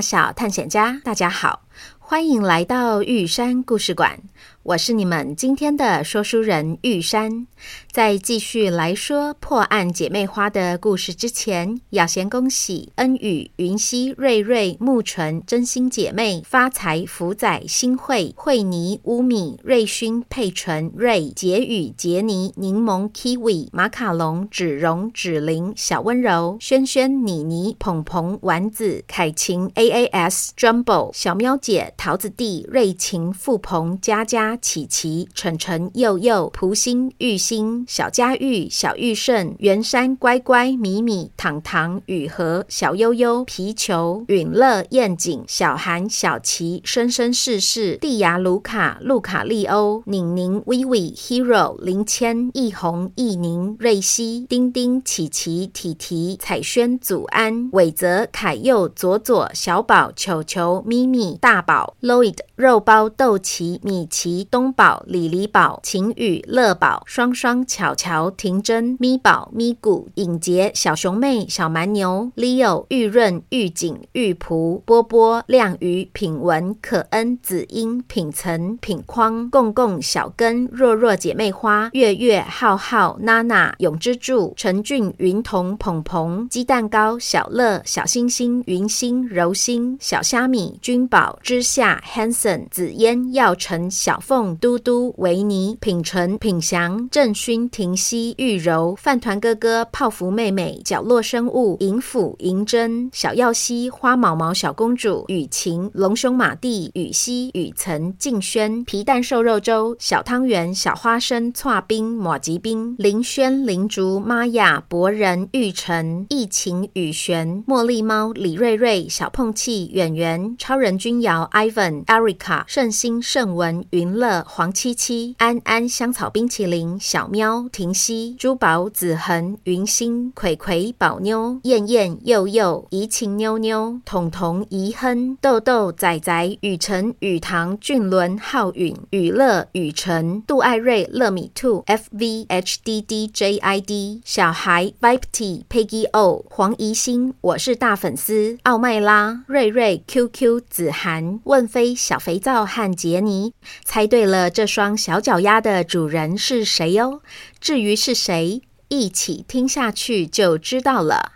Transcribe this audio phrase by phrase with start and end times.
[0.00, 1.62] 小探险家，大家好，
[1.98, 4.20] 欢迎来到玉山故事馆。
[4.68, 7.46] 我是你们今天的说书人玉山。
[7.90, 34.57] 在继续来说破案姐妹花的故事之前，要先恭喜恩宇、云溪、瑞瑞、木纯、真心姐妹、发财、福仔、新慧、慧妮、乌米、瑞勋、佩纯、瑞、杰宇、杰尼、柠檬、Kiwi、马卡龙、芷蓉、芷玲、小温柔、轩轩、妮妮、鹏鹏、丸子、凯晴、AAS、Jumbo、小喵姐、桃子弟、瑞晴、富鹏、佳佳。
[34.60, 64.47] 琪琪、晨晨、佑佑、蒲星、玉星、小佳玉、小玉胜、圆山、乖乖、米米、糖糖、雨禾、小悠悠、皮球、允乐、燕景、小韩、小琪、生生世世、蒂亚、卢卡、路卡利欧、宁宁、薇薇、Hero、林谦、易红、易宁、瑞希、丁丁、琪琪、体体、彩轩、祖安、伟泽、凯佑、左左、小宝、球球、咪咪、大宝、Lloyd、肉包、豆奇、米奇。
[64.50, 124.17] 东宝、李李宝、晴雨、乐宝、双双、巧巧、婷真、咪宝、咪咕、影杰、小熊妹、小蛮牛、Leo、玉润、玉景、玉璞、波波、亮宇、品文、可恩、子英、品岑、品框、共共、小根、若若姐妹花、月月、浩浩、娜娜、永之助、陈俊、云彤、鹏鹏、鸡蛋糕、小乐、小星星、云星、柔星、小虾米、君宝、之夏、Hanson、紫嫣、耀成、小凤、嘟嘟、维尼、品纯、品祥、郑勋、婷熙、玉柔、饭团哥哥、泡芙妹妹、角落生物、银斧、银针、小耀西、花毛毛、小公主、雨晴、龙兄马蒂、雨熙、雨岑、静轩、皮蛋瘦肉粥、小汤圆、小花生、剉冰、抹吉冰、林轩、林竹、玛雅、博仁、玉成、疫情、雨璇、茉莉猫、李瑞瑞、小碰气、远远、超人君瑶、Ivan、Erica、圣心、圣文、云。
[124.18, 153.52] 乐黄七七安安香草冰淇淋小喵婷熙珠宝子恒云星葵葵宝妞燕燕佑佑怡情妞妞彤彤怡亨豆豆仔仔雨辰雨堂俊伦浩允雨乐雨辰杜爱瑞乐米兔 FVHDDJID 小孩 Vip T Peggy O 黄怡欣我是大粉丝奥麦拉瑞瑞 QQ 子涵问飞小肥皂和杰尼
[153.84, 154.07] 猜。
[154.08, 157.20] 对了，这双小脚丫的主人是谁哦？
[157.60, 161.32] 至于是谁，一起听下去就知道了。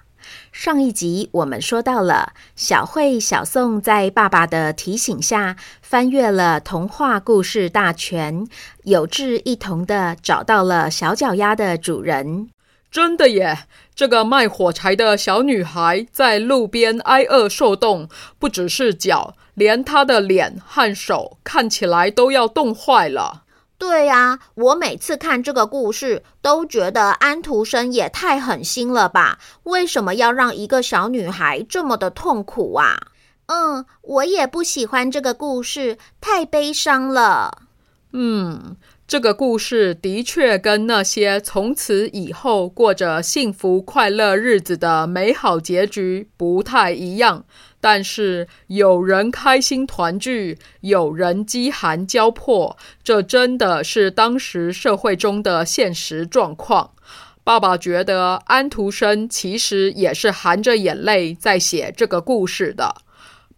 [0.50, 8.47] 上一集我们说到了，小慧、小宋在爸爸的提醒下，翻阅了童话故事大全，
[8.84, 12.49] 有志一同的找到了小脚丫的主人。
[12.92, 13.66] 真的耶！
[13.94, 18.09] 这个卖火柴的小女孩在路边挨饿受冻，
[18.39, 19.34] 不只是脚。
[19.54, 23.44] 连她的脸和手看起来都要冻坏了。
[23.78, 29.38] 对呀，我每次看这个故事都觉得安徒生也太狠心了吧？
[29.65, 33.09] 为什么要让一个小女孩这么的痛苦啊？
[33.47, 37.62] 嗯，我也不喜欢这个故事，太悲伤了。
[38.12, 38.77] 嗯，
[39.07, 47.45] 这个故事的确跟那些从此以后过着幸福快乐日子的美好结局不太一样。
[47.78, 56.93] 但是有人开心团聚，有人饥寒交迫，这真的是当时社会中的现实状况。
[57.45, 62.95] 爸爸觉得安徒生其实也是含着眼泪在写这个故事的。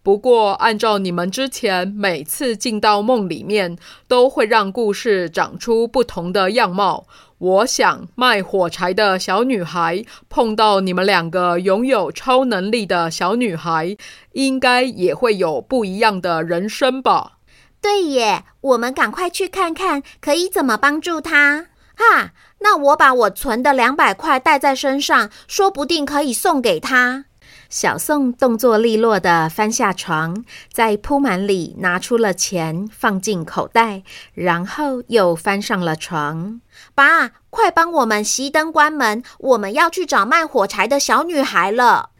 [0.05, 3.75] 不过，按照你们之前每次进到梦里面
[4.07, 7.07] 都会让故事长出不同的样貌，
[7.39, 13.97] 我想卖火柴的小女孩碰到你们两个拥有超能力的小女孩，
[14.33, 17.39] 应该也会有不一样的人生吧？
[17.81, 21.65] 对耶，我们赶快去看看，可以怎么帮助她？
[21.95, 27.25] 哈，那我把我存的两百块带在身上，说不定可以送给她。
[27.69, 34.03] 小宋动作利落地翻下床，在铺满里拿出了钱，放进口袋，
[34.33, 36.61] 然后又翻上了床。
[36.93, 42.11] 爸，快帮我们熄灯关门，我们要去找卖火柴的小女孩了。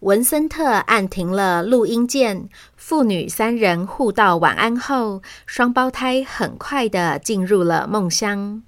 [0.00, 8.62] 文森特按停了录音键，父女三人互道晚安后，双胞胎很快地进入了梦乡。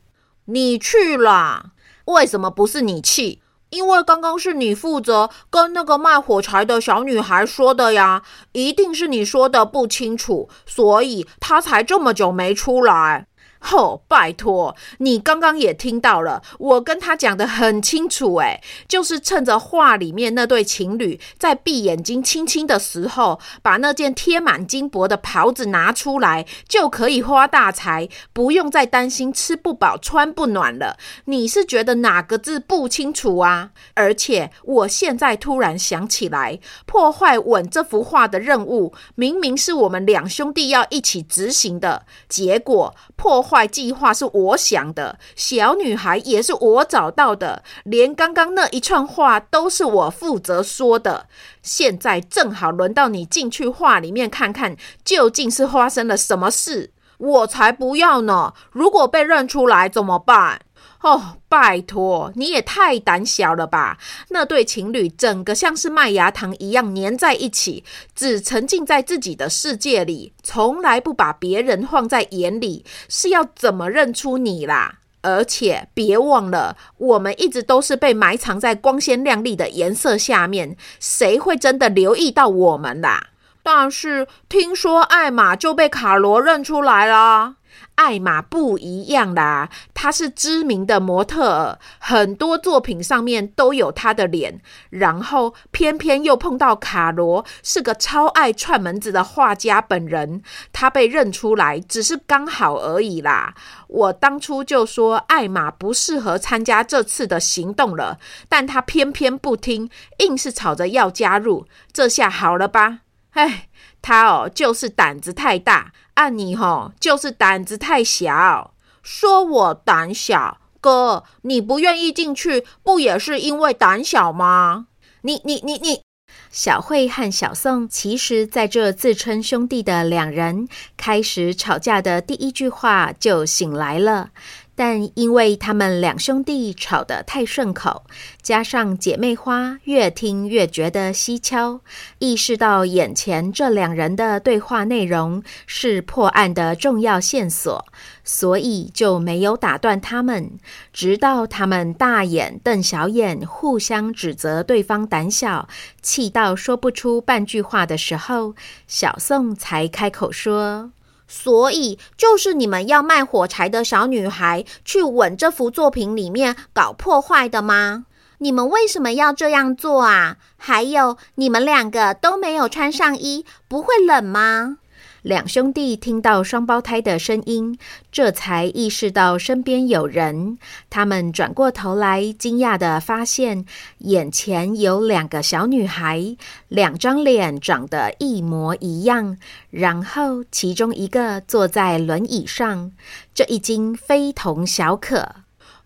[0.47, 1.73] 你去啦？
[2.07, 3.42] 为什么不是你去？
[3.73, 8.23] 因为刚刚是你负责跟那个卖火柴的小女孩说的呀，
[8.53, 13.27] 一定是你说的不清楚，所以她才这么久没出来。
[13.63, 30.97] 吼，拜托，你刚刚也听到了，我跟他讲得很清楚，诶，就是趁着画里面那对情侣在闭眼睛亲亲的时候，把那件贴满金箔的袍子拿出来，就可以发大财，不用再担心吃不饱穿不暖了。
[31.27, 33.71] 你是觉得哪个字不清楚啊？
[33.95, 43.67] 而且我现在突然想起来，破坏吻这幅画的任务，明明是我们两兄弟要一起执行的，结果破坏。
[43.67, 51.27] 计划是我想的，小女孩也是我找到的，连刚刚那一串话都是我负责说的。
[51.63, 56.93] 现在正好轮到你进去画里面看看，究竟是发生了什么事。
[57.19, 58.53] 我才不要呢！
[58.73, 60.63] 如果被认出来怎么办？
[61.03, 63.99] 哦，拜托，你也太胆小了吧！
[64.29, 67.85] 那对情侣整个像是麦芽糖一样粘在一起，
[68.15, 75.01] 只沉浸在自己的世界里，从来不把别人放在眼里，是要怎么认出你啦？
[75.23, 83.29] 而且别忘了，我们一直都是被埋藏在光鲜亮丽的颜色下面，谁会真的留意到我们啦？
[83.65, 87.55] 但是听说艾玛就被卡罗认出来了。
[88.03, 94.61] 艾玛不一样啦，她是知名的模特儿，很多作品上面都有她的脸。
[94.91, 103.55] 然后偏偏又碰到卡罗，是个超爱串门子的画家本人，她被认出来只是刚好而已啦。
[103.87, 109.89] 我当初就说艾玛不适合参加这次的行动了，但她偏偏不听，
[110.19, 111.67] 硬是吵着要加入。
[111.93, 112.99] 这下好了吧？
[113.35, 113.69] 哎，
[114.03, 115.93] 她哦，就是胆子太大。
[116.15, 124.87] 按你吼，就是胆子太小，说我胆小，哥，你不愿意进去，不也是因为胆小吗？
[125.23, 126.03] 你你你你，
[126.51, 134.31] 小慧和小宋，其实在这自称兄弟的两人开始吵架的第一句话就醒来了。
[134.75, 138.05] 但因为他们两兄弟吵得太顺口，
[138.41, 141.81] 加上姐妹花越听越觉得蹊跷，
[142.19, 147.85] 意识到眼前这两人的对话内容是破案的重要线索，
[148.25, 150.59] 所以就没有打断他们。
[150.93, 155.69] 直到他们大眼瞪小眼，互相指责对方胆小，
[156.01, 158.55] 气到说不出半句话的时候，
[158.89, 160.93] 小宋才开口说。
[161.35, 168.05] 所以，就是你们要卖火柴的小女孩去吻这幅作品里面搞破坏的吗？
[168.37, 170.37] 你们为什么要这样做啊？
[170.59, 174.77] 还有，你们两个都没有穿上衣，不会冷吗？
[175.23, 177.79] 两兄弟听到双胞胎的声音，
[178.11, 180.59] 这才意识到身边有人。
[180.91, 183.65] 他们转过头来，惊讶地发现
[183.99, 186.37] 眼前有两个小女孩，
[186.67, 189.39] 两张脸长得一模一样。
[189.71, 192.91] 然后，其中一个坐在轮椅上，
[193.33, 195.37] 这一惊非同小可。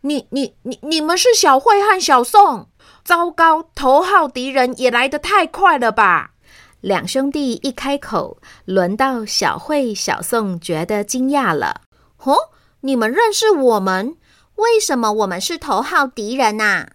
[0.01, 2.69] 你、你、你、你们是小慧和小宋？
[3.05, 6.31] 糟糕，头号敌人也来得太快了吧！
[6.81, 11.81] 两兄弟一开口，轮到小慧、小宋觉得惊讶了。
[12.23, 12.37] 哦，
[12.81, 14.17] 你们认识我们？
[14.57, 16.89] 为什么我们是头号敌人啊？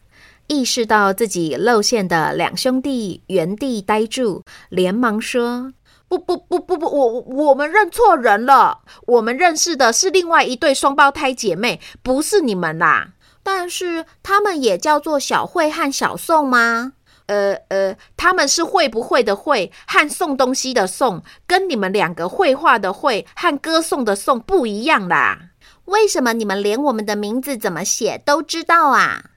[0.47, 5.71] 意识到自己露馅的两兄弟原地呆住，连忙说
[6.09, 8.79] ：“不不不不不，我我们认错人了。
[9.07, 13.13] 我们认识的是另外一对双胞胎姐妹，不是你们啦。
[13.43, 16.93] 但是他们也叫做小慧和小宋吗？”
[17.31, 25.51] 呃呃，他们是会不会的会和送东西的送，跟你们两个绘画的绘和歌颂的颂不一样啦。
[25.85, 29.30] 为什么你们连我们的名字怎么写都知道啊？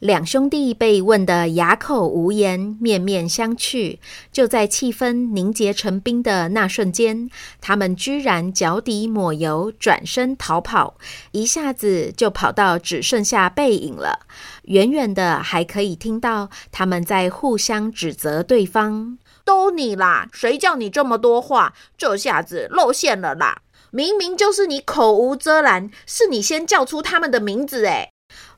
[0.00, 3.98] 两兄弟被问得哑口无言，面面相觑。
[4.32, 7.28] 就在气氛凝结成冰的那瞬间，
[7.60, 10.96] 他们居然脚底抹油，转身逃跑，
[11.32, 14.20] 一下子就跑到只剩下背影了。
[14.62, 21.74] 远远的还可以听到他们在互相指责对方：“都你啦，谁叫你这么多话？
[21.98, 23.60] 这下子露馅了啦！
[23.90, 28.08] 明明就是你口无遮拦，是你先叫出他们的名字诶。”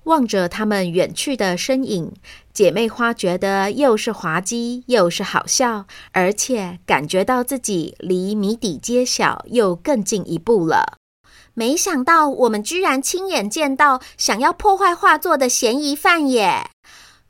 [0.04, 2.12] 望着他们远去的身影，
[2.52, 10.98] 姐妹花觉得又是滑稽又是好笑，而且感觉到自己离谜底揭晓又更进一步了。
[11.54, 16.70] 没想到我们居然亲眼见到想要破坏画作的嫌疑犯耶！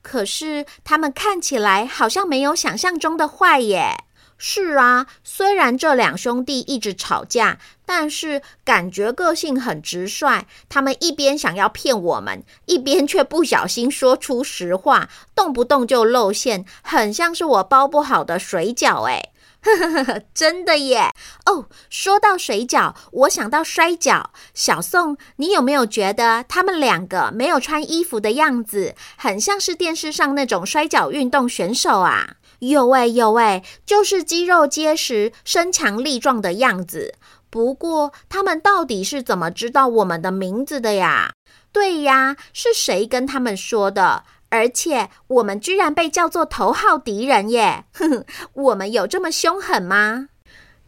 [0.00, 4.05] 可是他们看起来好像没有想象中的坏耶。
[4.45, 10.47] 是啊，虽然这两兄弟一直吵架，但是感觉个性很直率。
[10.69, 19.31] 他们一边想要骗我们，一边却不小心说出实话，动不动就露馅，很像是我包不好的水饺哎。
[19.63, 21.13] 呵呵呵，真的耶！
[21.47, 24.33] 哦，说到水饺，我想到摔跤。
[24.53, 32.39] 小宋，你有没有觉得他们两个没有穿衣服的样子，很像是电视上那种摔跤运动选手啊？
[32.62, 37.14] 有哎有哎，就是肌肉结实、身强力壮的样子。
[37.50, 41.33] 不过，他们到底是怎么知道我们的名字的呀？
[41.73, 44.23] 对呀，是谁跟他们说的？
[44.49, 47.85] 而且，我们居然被叫做头号敌人耶！
[47.95, 50.28] 哼哼，我们有这么凶狠吗？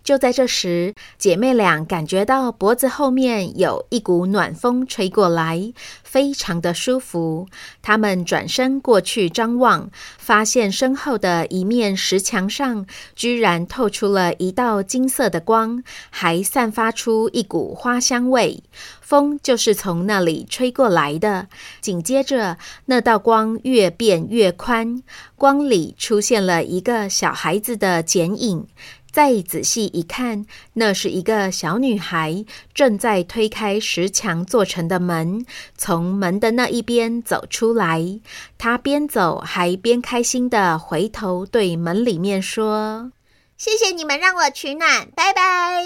[0.05, 7.49] 就在这时，姐妹俩感觉到脖子后面有一股暖风吹过来，非常的舒服。
[7.81, 18.63] 她们转身过去张望，发现身后的一面石墙上居然透出了一道金色的光，还散发出一股花香味。
[19.01, 21.49] 风就是从那里吹过来的。
[21.81, 25.03] 紧接着，那道光越变越宽，
[25.37, 28.67] 光里出现了一个小孩子的剪影。
[29.15, 32.45] 再仔细一看，那是一个小女孩
[32.75, 38.19] 正在推开石墙做成的门，从门的那一边走出来。
[38.59, 43.13] 她边走还边开心地回头对门里面说
[43.57, 45.85] ：“谢谢你们让我取暖，拜拜。”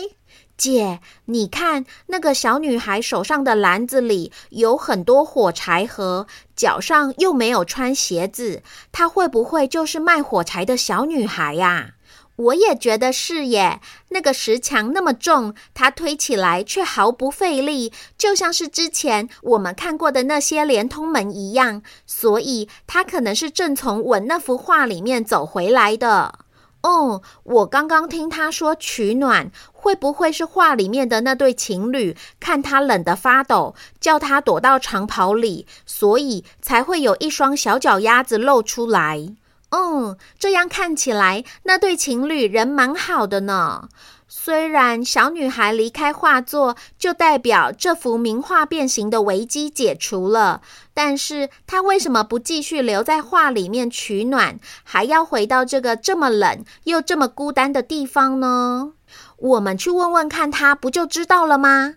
[0.57, 11.91] 姐，你看那个小女孩手上的篮子里有很多火柴盒，脚上又没有穿鞋子，她会不会就是卖火柴的小女孩呀？
[12.39, 13.81] 我也觉得是耶，
[14.11, 21.83] 那个石墙那么重，它推起来却毫不费力，就像是之前我们看过的那些连通门一样。
[22.07, 26.39] 所以，它可能是正从我那幅画里面走回来的。
[26.83, 39.35] 哦，我刚刚听他说取暖，会不会是画里面的那对情侣看他冷得发抖，叫他躲到长袍里，所以才会有一双小脚丫子露出来？
[39.71, 43.89] 嗯，这样看起来，那对情侣人蛮好的呢。
[44.31, 50.61] 虽然小女孩离开画作，就代表这幅名画变形的危机解除了，
[50.93, 58.93] 但是她为什么不继续留在画里面取暖，还要回到这个这么冷又这么孤单的地方呢？
[59.39, 61.95] 我们去问问看她，不就知道了吗？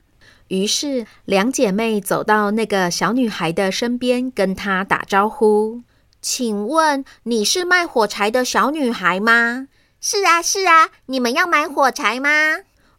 [0.48, 5.82] 于是，两姐妹走到那个小女孩的身边，跟她打招呼。
[6.22, 9.68] 请问你是卖火柴的小女孩吗？
[10.00, 12.30] 是啊，是啊，你们要买火柴吗？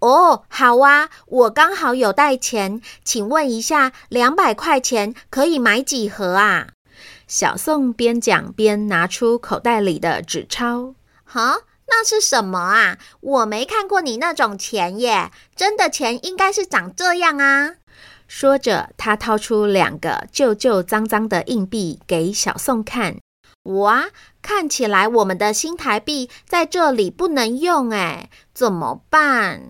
[0.01, 6.71] 哦，好啊，我刚好有带钱，请问一下，两百块钱可以买几盒啊？
[7.29, 10.97] 小宋边讲边拿出口袋里的纸钞。
[11.23, 12.99] 哈，那是什么啊？
[13.21, 17.77] 我没看过你那种钱耶，真的钱应该是长这样啊。
[18.35, 23.19] 说着，他掏出两个旧旧脏脏的硬币给小宋看。
[23.65, 24.07] 哇，
[24.41, 29.65] 看起来我们的新台币在这里不能用哎，怎么办？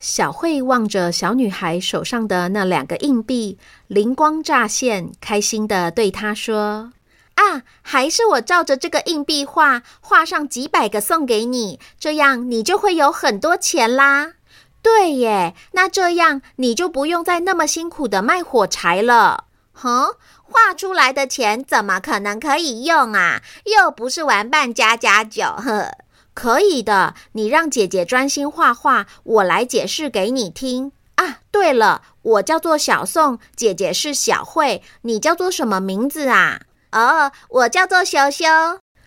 [0.00, 6.92] 小慧望着小女孩手上的那两个硬币，灵光乍现，开心地对她说
[7.36, 14.32] ：“啊，还是我照着这个硬币画，画上几百个送给你，这样你就会有很多钱啦。”
[14.86, 19.46] 对耶，那这样你就不用再那么辛苦的卖火柴了。
[19.72, 20.14] 哼，
[20.44, 23.42] 画出来的钱怎么可能可以用啊？
[23.64, 25.42] 又不是玩扮家家酒。
[25.42, 25.90] 呵，
[26.34, 31.38] 可以的，你让姐姐专心画画，我来解释给你听啊。
[31.50, 36.60] 对了，我叫做小宋，姐姐是小慧，你叫做什么名字啊？
[36.92, 38.44] 哦，我叫做羞羞。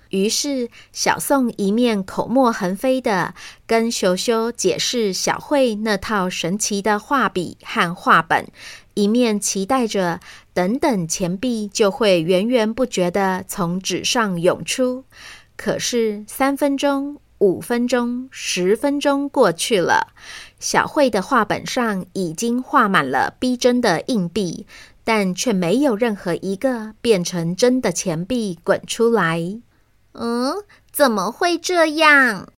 [0.10, 3.34] 于是，小宋一面口沫横飞的
[3.68, 8.48] 跟羞羞解释小慧那套神奇的画笔和画本，
[8.96, 10.20] 一面期待着
[10.54, 15.06] 等等钱币就会源源不绝地从纸上涌出。
[15.56, 20.08] 可是，三分钟、五分钟、十分钟过去了，
[20.60, 24.66] 小慧的画本上已经画满了逼真的硬币，
[25.04, 29.60] 但却没有任何一个变成真的钱币滚出来。
[30.22, 30.54] 嗯，
[30.92, 32.50] 怎么会这样？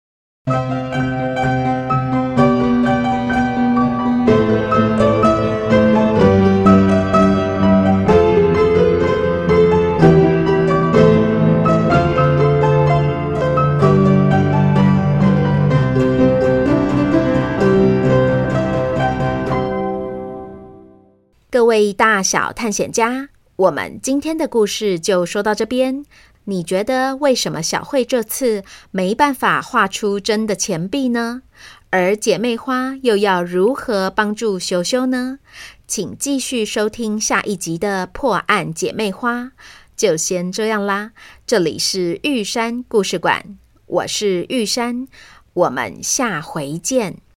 [21.50, 26.06] 各位大小探险家，我们今天的故事就说到这边。
[26.50, 31.42] 你觉得为什么小慧这次没办法画出真的钱币呢？
[31.90, 35.38] 而姐妹花又要如何帮助羞羞呢？
[35.86, 39.52] 请继续收听下一集的破案姐妹花。
[39.96, 41.12] 就先这样啦，
[41.46, 45.06] 这里是玉山故事馆，我是玉山，
[45.52, 47.20] 我们下回见。